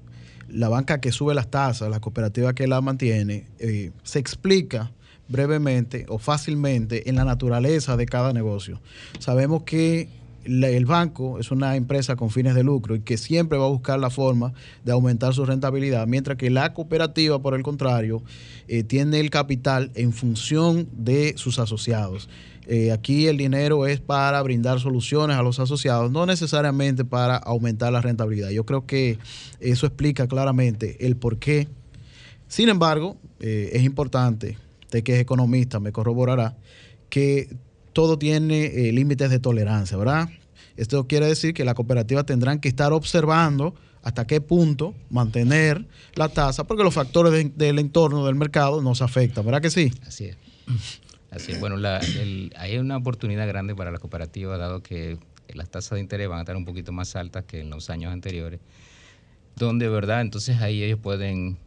[0.47, 4.91] la banca que sube las tasas, la cooperativa que la mantiene, eh, se explica
[5.27, 8.79] brevemente o fácilmente en la naturaleza de cada negocio.
[9.19, 10.09] Sabemos que
[10.45, 13.99] el banco es una empresa con fines de lucro y que siempre va a buscar
[13.99, 18.21] la forma de aumentar su rentabilidad, mientras que la cooperativa, por el contrario,
[18.67, 22.29] eh, tiene el capital en función de sus asociados.
[22.67, 27.91] Eh, aquí el dinero es para brindar soluciones a los asociados, no necesariamente para aumentar
[27.91, 28.49] la rentabilidad.
[28.49, 29.19] Yo creo que
[29.59, 31.67] eso explica claramente el por qué.
[32.47, 34.57] Sin embargo, eh, es importante,
[34.95, 36.55] usted que es economista me corroborará,
[37.09, 37.55] que
[37.93, 40.29] todo tiene eh, límites de tolerancia, ¿verdad?
[40.77, 46.29] Esto quiere decir que las cooperativas tendrán que estar observando hasta qué punto mantener la
[46.29, 49.91] tasa, porque los factores de- del entorno del mercado nos afectan, ¿verdad que sí?
[50.05, 50.37] Así es.
[51.31, 51.59] Así es.
[51.59, 51.75] Bueno,
[52.57, 55.17] hay una oportunidad grande para las cooperativas, dado que
[55.53, 58.11] las tasas de interés van a estar un poquito más altas que en los años
[58.13, 58.59] anteriores,
[59.55, 60.21] donde, ¿verdad?
[60.21, 61.57] Entonces ahí ellos pueden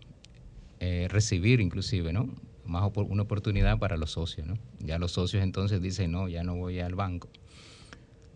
[0.80, 2.28] eh, recibir inclusive, ¿no?
[2.68, 4.58] Más una oportunidad para los socios, ¿no?
[4.78, 7.28] Ya los socios entonces dicen, no, ya no voy al banco.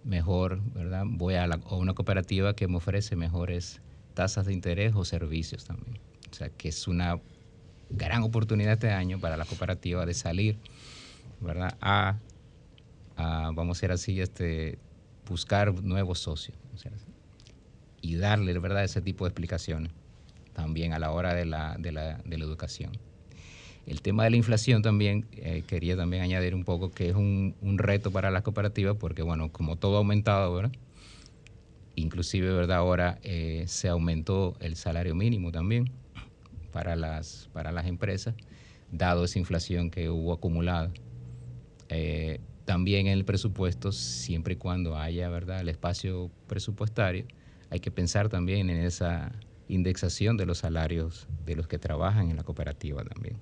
[0.04, 1.04] Mejor, ¿verdad?
[1.06, 3.80] Voy a, la- una cooperativa que me ofrece mejores
[4.14, 5.98] tasas de interés o servicios también.
[6.30, 7.20] O sea, que es una
[7.90, 10.58] gran oportunidad este año para la cooperativa de salir,
[11.40, 11.76] ¿verdad?
[11.82, 12.18] A,
[13.16, 14.78] vamos a decir así, este,
[15.28, 16.56] buscar nuevos socios.
[18.00, 19.92] y darle, ¿verdad?, ese tipo de explicaciones
[20.54, 22.92] también a la hora de la, de la, de la educación.
[23.86, 27.54] El tema de la inflación también, eh, quería también añadir un poco que es un,
[27.78, 30.72] reto para las cooperativas porque, bueno, como todo ha aumentado, ¿verdad?
[31.96, 32.78] Inclusive, ¿verdad?
[32.78, 35.90] Ahora eh, se aumentó el salario mínimo también
[36.70, 38.34] para las, para las empresas,
[38.90, 40.92] dado esa inflación que hubo acumulada.
[41.88, 47.26] Eh, también en el presupuesto, siempre y cuando haya, ¿verdad?, el espacio presupuestario,
[47.68, 49.32] hay que pensar también en esa
[49.66, 53.36] indexación de los salarios de los que trabajan en la cooperativa también.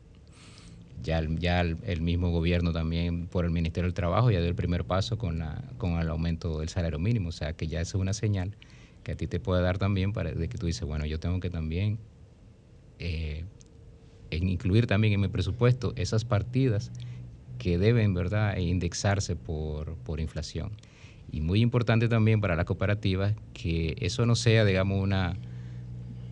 [1.03, 4.85] Ya, ya el, mismo gobierno también por el Ministerio del Trabajo ya dio el primer
[4.85, 8.13] paso con, la, con el aumento del salario mínimo, o sea que ya es una
[8.13, 8.57] señal
[9.03, 11.41] que a ti te puede dar también para de que tú dices, bueno, yo tengo
[11.41, 11.99] que también
[12.99, 13.45] eh,
[14.31, 16.91] incluir también en mi presupuesto esas partidas
[17.59, 20.73] que deben, ¿verdad?, indexarse por, por inflación.
[21.33, 25.37] Y muy importante también para las cooperativas que eso no sea, digamos, una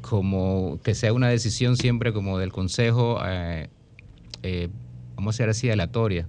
[0.00, 3.68] como que sea una decisión siempre como del consejo, eh,
[4.42, 4.68] eh,
[5.16, 6.26] vamos a decir así, aleatoria,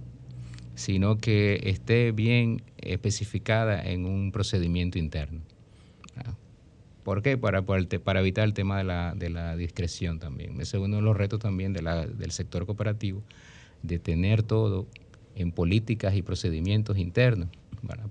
[0.74, 5.42] sino que esté bien especificada en un procedimiento interno.
[7.04, 7.38] ¿Por qué?
[7.38, 10.60] Para, para, evitar el tema de la, de la discreción también.
[10.60, 13.22] Ese es uno de los retos también del sector cooperativo,
[13.82, 14.86] de tener todo
[15.34, 17.48] en políticas y procedimientos internos,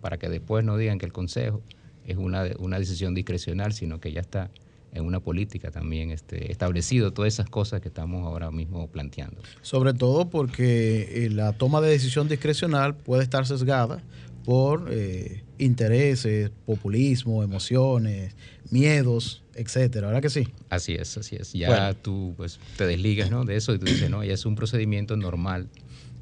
[0.01, 1.62] para que después no digan que el Consejo
[2.05, 4.49] es una, una decisión discrecional, sino que ya está
[4.93, 9.41] en una política también este, establecido todas esas cosas que estamos ahora mismo planteando.
[9.62, 14.02] Sobre todo porque eh, la toma de decisión discrecional puede estar sesgada
[14.45, 18.36] por eh, intereses, populismo, emociones,
[18.71, 20.47] miedos, etcétera, ¿verdad que sí?
[20.69, 21.54] Así es, así es.
[21.54, 23.45] Ya tú pues, te desligas ¿no?
[23.45, 25.67] de eso y tú dices, no, ya es un procedimiento normal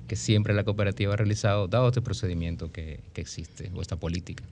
[0.07, 4.43] que siempre la cooperativa ha realizado, dado este procedimiento que, que existe o esta política.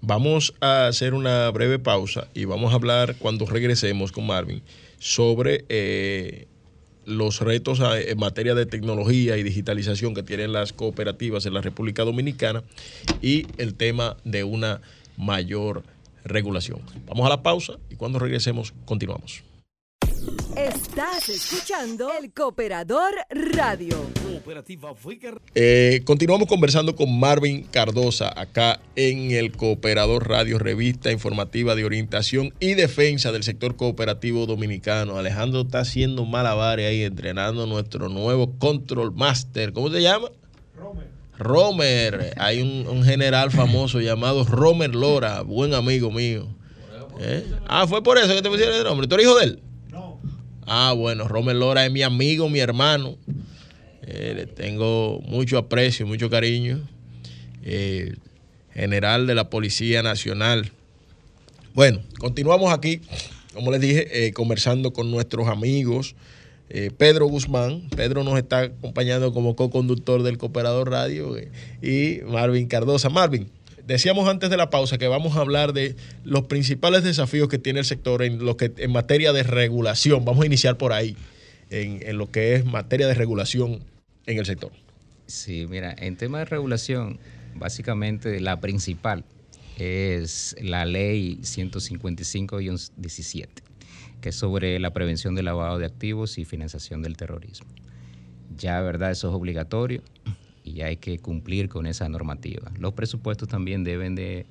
[0.00, 4.62] Vamos a hacer una breve pausa y vamos a hablar cuando regresemos con Marvin
[4.98, 6.46] sobre eh,
[7.04, 12.04] los retos en materia de tecnología y digitalización que tienen las cooperativas en la República
[12.04, 12.62] Dominicana
[13.20, 14.80] y el tema de una
[15.16, 15.82] mayor
[16.24, 16.80] regulación.
[17.06, 19.42] Vamos a la pausa y cuando regresemos continuamos.
[20.56, 23.96] Estás escuchando el Cooperador Radio.
[25.54, 32.52] Eh, continuamos conversando con Marvin Cardosa acá en el Cooperador Radio, revista informativa de orientación
[32.60, 35.16] y defensa del sector cooperativo dominicano.
[35.16, 39.72] Alejandro está haciendo malabares ahí, entrenando nuestro nuevo Control Master.
[39.72, 40.28] ¿Cómo se llama?
[40.76, 41.06] Romer.
[41.38, 42.34] Romer.
[42.36, 46.46] Hay un, general famoso llamado Romer Lora, buen amigo mío.
[47.20, 47.46] ¿Eh?
[47.68, 49.06] Ah, fue por eso que te pusieron el nombre.
[49.06, 49.62] ¿Tú eres hijo de él?
[50.66, 53.16] Ah, bueno, Romer Lora es mi amigo, mi hermano.
[54.02, 56.80] Eh, le tengo mucho aprecio, mucho cariño.
[57.64, 58.14] Eh,
[58.72, 60.72] general de la Policía Nacional.
[61.74, 63.00] Bueno, continuamos aquí,
[63.54, 66.14] como les dije, eh, conversando con nuestros amigos.
[66.96, 71.36] Pedro Guzmán, Pedro nos está acompañando como co-conductor del Cooperador Radio
[71.82, 73.10] y Marvin Cardosa.
[73.10, 73.50] Marvin,
[73.86, 77.80] Decíamos antes de la pausa que vamos a hablar de los principales desafíos que tiene
[77.80, 80.24] el sector en, lo que, en materia de regulación.
[80.24, 81.16] Vamos a iniciar por ahí,
[81.70, 83.82] en, lo que es materia de regulación
[84.26, 84.70] en el sector.
[85.26, 87.18] Sí, mira, en tema de regulación,
[87.56, 89.24] básicamente la principal
[89.78, 93.48] es la ley 155-17,
[94.20, 97.66] que es sobre la prevención del lavado de activos y financiación del terrorismo.
[98.56, 99.10] Ya, ¿verdad?
[99.10, 100.02] Eso es obligatorio
[100.64, 102.70] y hay que cumplir con esa normativa.
[102.78, 104.46] Los presupuestos también deben de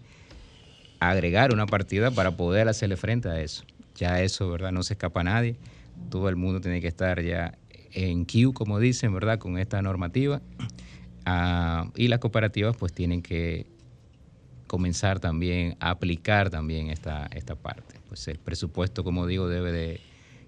[0.99, 3.63] agregar una partida para poder hacerle frente a eso.
[3.95, 4.71] Ya eso, ¿verdad?
[4.71, 5.55] No se escapa a nadie.
[6.09, 7.57] Todo el mundo tiene que estar ya
[7.93, 9.39] en queue, como dicen, ¿verdad?
[9.39, 10.41] Con esta normativa.
[11.25, 13.65] Ah, y las cooperativas pues tienen que
[14.67, 17.99] comenzar también a aplicar también esta, esta parte.
[18.07, 20.01] Pues el presupuesto, como digo, debe de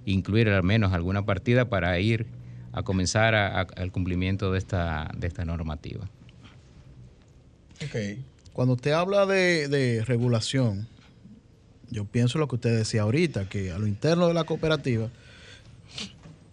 [0.06, 2.26] incluir al menos alguna partida para ir
[2.74, 6.10] a comenzar al cumplimiento de esta, de esta normativa.
[7.88, 8.24] Okay.
[8.52, 10.88] Cuando usted habla de, regulación,
[11.90, 15.10] yo pienso lo que usted decía ahorita, que a lo interno de la cooperativa,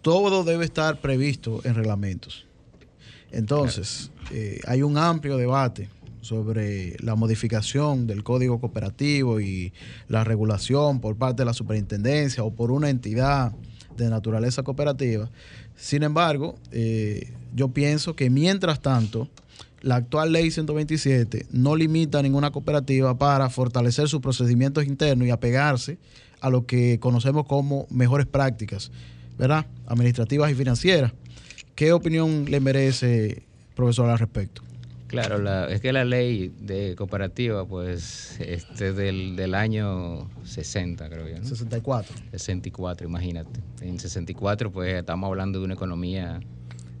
[0.01, 2.45] todo debe estar previsto en reglamentos.
[3.31, 5.89] Entonces, eh, hay un amplio debate
[6.21, 9.73] sobre la modificación del código cooperativo y
[10.07, 13.53] la regulación por parte de la superintendencia o por una entidad
[13.95, 15.29] de naturaleza cooperativa
[15.81, 19.27] sin embargo, eh, yo pienso que mientras tanto,
[19.81, 25.31] la actual ley 127 no limita a ninguna cooperativa para fortalecer sus procedimientos internos y
[25.31, 25.97] apegarse
[26.39, 28.91] a lo que conocemos como mejores prácticas,
[29.39, 29.65] ¿verdad?
[29.87, 31.13] Administrativas y financieras.
[31.73, 33.41] ¿Qué opinión le merece,
[33.73, 34.61] profesor, al respecto?
[35.11, 41.37] Claro, es que la ley de cooperativa, pues, este del, del año 60, creo yo.
[41.37, 41.43] ¿no?
[41.43, 42.15] 64.
[42.31, 43.59] 64, imagínate.
[43.81, 46.39] En 64, pues, estamos hablando de una economía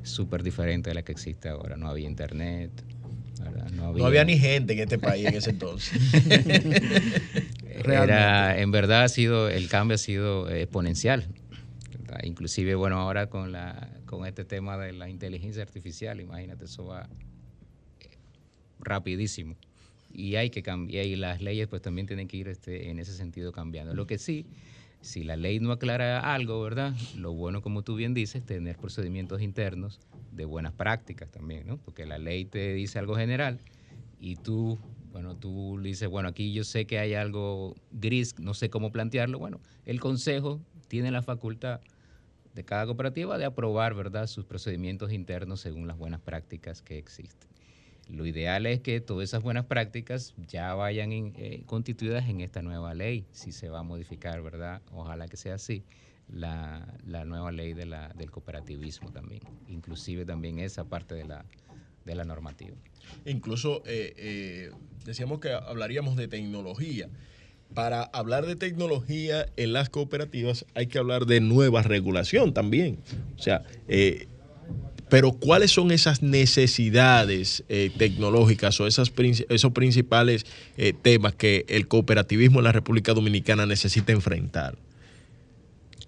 [0.03, 1.77] súper diferente de la que existe ahora.
[1.77, 2.71] No había internet.
[3.75, 4.25] No había...
[4.25, 5.97] ni gente en este país en ese entonces.
[7.85, 11.27] Era, en verdad ha sido, el cambio ha sido exponencial.
[12.23, 17.07] Inclusive, bueno, ahora con, la, con este tema de la inteligencia artificial, imagínate, eso va
[18.81, 19.55] rapidísimo.
[20.13, 23.13] y hay que cambiar, y las leyes pues también tienen que ir este, en ese
[23.13, 23.93] sentido cambiando.
[23.93, 24.45] Lo que sí,
[25.01, 26.93] si la ley no aclara algo, ¿verdad?
[27.15, 29.99] Lo bueno, como tú bien dices, tener procedimientos internos
[30.31, 31.77] de buenas prácticas también, ¿no?
[31.77, 33.61] Porque la ley te dice algo general
[34.19, 34.79] y tú,
[35.11, 39.39] bueno, tú dices, bueno, aquí yo sé que hay algo gris, no sé cómo plantearlo.
[39.39, 41.81] Bueno, el consejo tiene la facultad
[42.53, 47.49] de cada cooperativa de aprobar, ¿verdad?, sus procedimientos internos según las buenas prácticas que existen.
[48.11, 52.93] Lo ideal es que todas esas buenas prácticas ya vayan eh, constituidas en esta nueva
[52.93, 54.81] ley, si se va a modificar, ¿verdad?
[54.91, 55.83] Ojalá que sea así,
[56.27, 56.85] la,
[57.25, 62.75] nueva ley de la, del cooperativismo también, inclusive también esa parte de la, normativa.
[63.25, 64.71] Incluso eh, eh,
[65.05, 67.07] decíamos que hablaríamos de tecnología.
[67.73, 72.99] Para hablar de tecnología en las cooperativas hay que hablar de nueva regulación también.
[73.37, 73.63] O sea,
[75.11, 79.11] pero ¿cuáles son esas necesidades eh, tecnológicas o esas,
[79.49, 80.45] esos principales
[80.77, 84.77] eh, temas que el cooperativismo en la República Dominicana necesita enfrentar?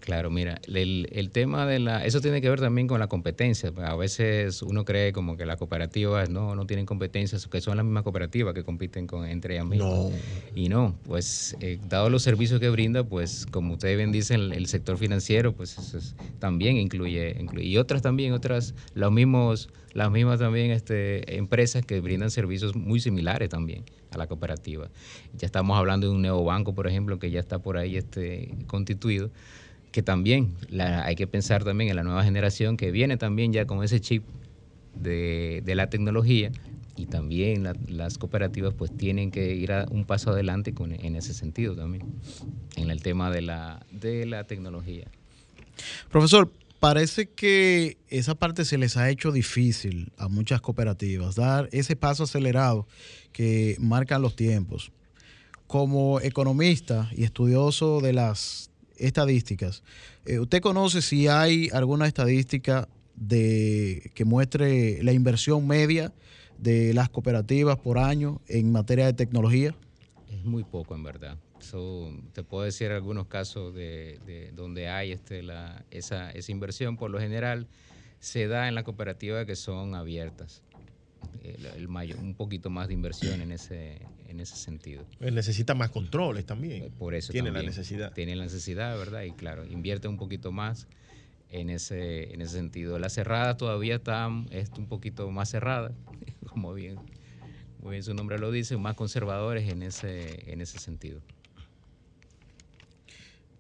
[0.04, 2.06] Claro, mira, el, tema de la...
[2.06, 3.72] Eso tiene que ver también con la competencia.
[3.86, 7.86] A veces uno cree como que las cooperativas no, no tienen competencias, que son las
[7.86, 9.90] mismas cooperativas que compiten con, entre ellas mismas.
[9.90, 10.12] No.
[10.56, 14.66] Y no, pues eh, dado los servicios que brinda, pues como ustedes bien dicen, el,
[14.68, 20.72] sector financiero, pues también incluye, incluye, y otras también, otras, los mismos, las mismas también
[20.72, 24.90] este, empresas que brindan servicios muy similares también a la cooperativa.
[25.38, 29.32] Ya estamos hablando de un neobanco, por ejemplo, que ya está por ahí este, constituido
[29.94, 33.84] que también hay que pensar también en la nueva generación que viene también ya con
[33.84, 34.24] ese chip
[34.96, 36.52] de, la tecnología
[36.98, 41.76] y también las cooperativas pues tienen que ir a un paso adelante en ese sentido
[41.76, 42.06] también,
[42.76, 45.06] en el tema de la, de la tecnología.
[46.10, 51.96] Profesor, parece que esa parte se les ha hecho difícil a muchas cooperativas, dar ese
[51.96, 52.88] paso acelerado
[53.32, 54.92] que marcan los tiempos.
[55.68, 58.70] Como economista y estudioso de las
[59.06, 59.84] estadísticas.
[60.26, 66.14] Eh, ¿Usted conoce si hay alguna estadística de que muestre la inversión media
[66.58, 69.76] de las cooperativas por año en materia de tecnología?
[70.32, 71.38] Es muy poco, en verdad.
[72.34, 75.44] te puedo decir algunos casos de, donde hay este,
[75.92, 76.98] esa, esa inversión.
[76.98, 77.68] Por lo general,
[78.20, 80.64] se da en las cooperativas que son abiertas
[81.44, 84.00] el, un poquito más de inversión en ese,
[84.34, 85.06] en ese sentido.
[85.20, 86.92] necesita más controles también.
[86.98, 88.12] Por eso tiene la necesidad.
[88.14, 89.24] Tiene la necesidad, ¿verdad?
[89.24, 90.88] Y claro, invierte un poquito más
[91.50, 92.98] en ese, en ese sentido.
[93.00, 95.92] La cerrada todavía está es un poquito más cerrada,
[96.48, 96.98] como bien,
[97.80, 101.22] muy bien su nombre lo dice, más conservadores en ese, en ese sentido.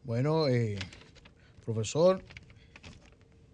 [0.04, 0.78] Bueno, eh,
[1.64, 2.22] profesor,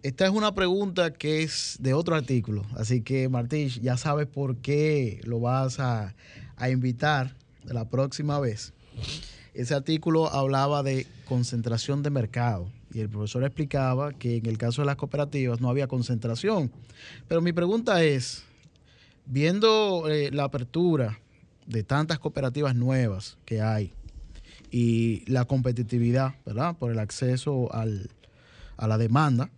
[0.02, 4.56] esta es una pregunta que es de otro artículo, así que Martín, ya sabes por
[4.56, 6.14] qué lo vas a,
[6.68, 7.34] invitar
[7.64, 8.72] la próxima vez.
[9.54, 14.82] Ese artículo hablaba de concentración de mercado y el profesor explicaba que en el caso
[14.82, 16.70] de las cooperativas no había concentración.
[17.28, 18.44] Pero mi pregunta es,
[19.26, 21.18] viendo eh, la apertura
[21.66, 23.92] de tantas cooperativas nuevas que hay
[24.70, 26.76] y la competitividad, ¿verdad?
[26.76, 29.50] Por el acceso a la demanda,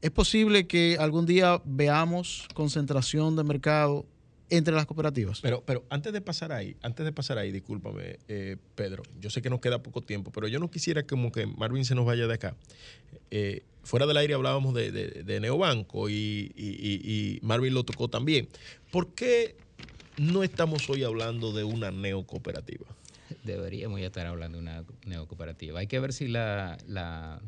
[0.00, 4.06] ¿Es posible que algún día veamos concentración de mercado
[4.50, 5.40] entre las cooperativas?
[5.40, 9.42] Pero, pero antes de pasar ahí, antes de pasar ahí, discúlpame, eh, Pedro, yo sé
[9.42, 12.26] que nos queda poco tiempo, pero yo no quisiera como que Marvin se nos vaya
[12.26, 12.56] de acá.
[13.30, 18.48] Eh, fuera del aire hablábamos de, neobanco y, y, Marvin lo tocó también.
[18.90, 19.56] ¿Por qué
[20.16, 22.86] no estamos hoy hablando de una neocooperativa?
[23.44, 25.80] Deberíamos ya estar hablando de una neocooperativa.
[25.80, 27.40] Hay que ver si la, la,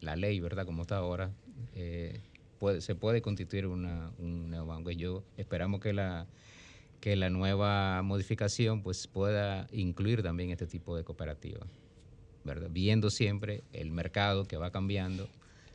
[0.00, 0.66] la ley, ¿verdad?
[0.66, 1.30] Como está ahora,
[1.74, 2.20] eh,
[2.58, 4.90] puede, se puede constituir una, un neobanco.
[4.90, 6.26] Yo esperamos que la
[7.00, 11.68] que la nueva modificación pues pueda incluir también este tipo de cooperativas,
[12.44, 12.68] ¿verdad?
[12.70, 15.28] Viendo siempre el mercado que va cambiando,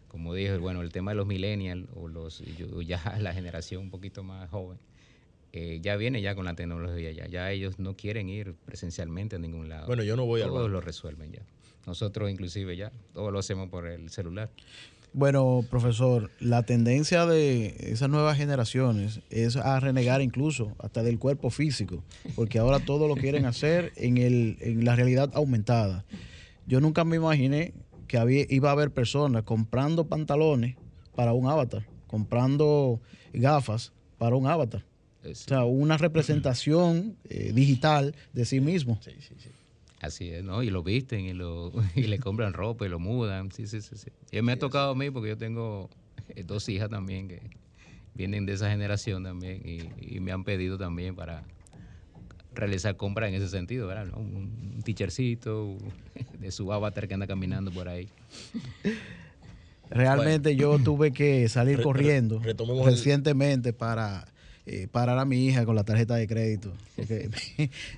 [0.07, 2.43] como dije, bueno, el tema de los millennials o los
[2.85, 4.77] ya la generación un poquito más joven,
[5.53, 9.39] eh, ya viene ya con la tecnología ya, ya ellos no quieren ir presencialmente a
[9.39, 9.87] ningún lado.
[9.87, 11.41] Bueno, yo no voy a Todos lo resuelven ya.
[11.85, 14.49] Nosotros inclusive ya, todo lo hacemos por el celular.
[15.13, 21.49] Bueno, profesor, la tendencia de esas nuevas generaciones es a renegar incluso hasta del cuerpo
[21.49, 22.01] físico,
[22.33, 26.05] porque ahora todo lo quieren hacer en, el, en la realidad aumentada.
[26.65, 27.73] Yo nunca me imaginé
[28.07, 30.77] que había, iba a haber personas comprando pantalones
[31.13, 33.01] para un avatar, comprando
[33.33, 34.85] gafas para un avatar.
[35.29, 38.97] O sea, una representación eh, digital de sí mismo.
[39.03, 39.49] Sí, sí, sí.
[40.01, 40.63] Así es, ¿no?
[40.63, 43.51] Y lo visten y, lo, y le compran ropa y lo mudan.
[43.51, 43.95] Sí, sí, sí.
[43.95, 44.09] sí.
[44.31, 45.89] Y me ha tocado a mí porque yo tengo
[46.29, 47.41] eh, dos hijas también que
[48.15, 51.43] vienen de esa generación también y, me han pedido también para
[52.53, 54.07] realizar compras en ese sentido, ¿verdad?
[54.17, 55.77] Un, un teachercito
[56.39, 58.09] de su avatar que anda caminando por ahí.
[59.89, 62.41] Realmente yo tuve que salir corriendo
[62.85, 64.30] recientemente para
[64.65, 66.71] eh, parar a mi hija con la tarjeta de crédito.
[66.95, 67.29] Porque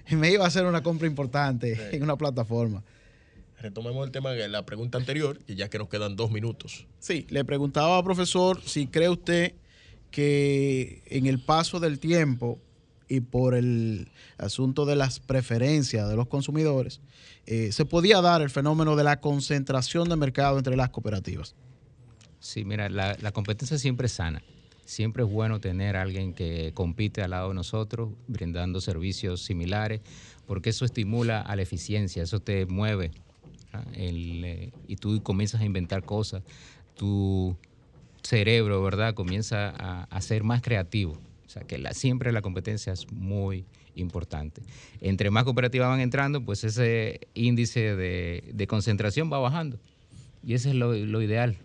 [0.12, 2.84] me iba a hacer una compra importante en una plataforma.
[3.60, 6.86] Retomemos el tema de la pregunta anterior, y ya que nos quedan dos minutos.
[7.00, 9.54] Sí, le preguntaba al profesor si cree usted
[10.12, 12.60] que en el paso del tiempo
[13.08, 17.00] y por el asunto de las preferencias de los consumidores,
[17.46, 21.56] eh, se podía dar el fenómeno de la concentración de mercado entre las cooperativas.
[22.40, 24.44] Sí, mira, la, competencia siempre es sana.
[24.94, 30.02] Siempre es bueno tener a alguien que compite al lado de nosotros, brindando servicios similares,
[30.46, 33.10] porque eso estimula a la eficiencia, eso te mueve.
[33.96, 36.44] Eh, y tú comienzas a inventar cosas.
[36.96, 37.58] Tu
[38.22, 41.14] cerebro, ¿verdad?, comienza a, ser más creativo.
[41.44, 43.66] O sea, que siempre la competencia es muy
[43.96, 44.62] importante.
[45.02, 49.80] Entre más cooperativas van entrando, pues ese índice de, concentración va bajando.
[50.44, 51.58] Y ese es lo ideal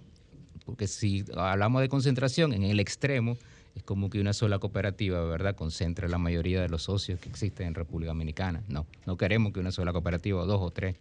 [0.68, 3.38] porque si hablamos de concentración en el extremo,
[3.74, 7.68] es como que una sola cooperativa, ¿verdad?, concentre la mayoría de los socios que existen
[7.68, 8.62] en República Dominicana.
[8.68, 10.96] No, no queremos que una sola cooperativa, dos o tres,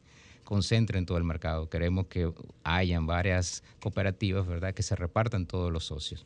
[0.45, 1.69] concentren todo el mercado.
[1.69, 2.31] Queremos que
[2.63, 6.25] hayan varias cooperativas, ¿verdad?, que se repartan todos los socios.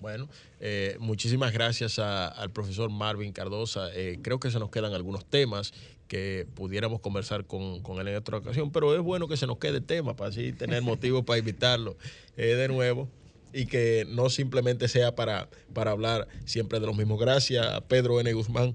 [0.00, 0.28] Bueno,
[0.60, 3.90] eh, muchísimas gracias al profesor Marvin Cardosa.
[3.94, 5.72] Eh, creo que se nos quedan algunos temas
[6.10, 9.80] que pudiéramos conversar con, él en otra ocasión, pero es bueno que se nos quede
[9.80, 11.96] tema para así tener motivos para invitarlo
[12.36, 13.08] eh, de nuevo
[13.52, 17.20] y que no simplemente sea para, para hablar siempre de los mismos.
[17.20, 18.32] Gracias a Pedro N.
[18.32, 18.74] Guzmán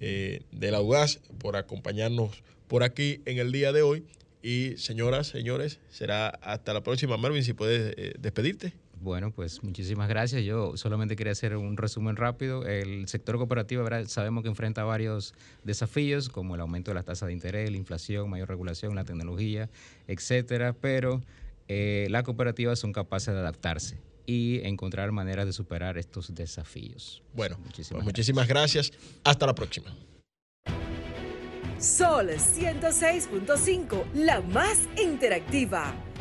[0.00, 4.04] eh, de la UGAS por acompañarnos por aquí en el día de hoy.
[4.42, 7.16] Y señoras, señores, será hasta la próxima.
[7.16, 8.74] Marvin, si puedes eh, despedirte.
[9.00, 10.42] Bueno, pues muchísimas gracias.
[10.42, 12.66] Yo solamente quería hacer un resumen rápido.
[12.66, 15.34] El sector cooperativo sabemos que enfrenta varios
[15.64, 19.68] desafíos, como el aumento de las tasas de interés, la inflación, mayor regulación, la tecnología,
[20.06, 21.22] etcétera, pero
[21.68, 27.22] eh, las cooperativas son capaces de adaptarse y encontrar maneras de superar estos desafíos.
[27.34, 28.92] Bueno, muchísimas, pues muchísimas gracias.
[29.24, 29.94] Hasta la próxima.
[31.78, 35.94] Sol 106.5, la más interactiva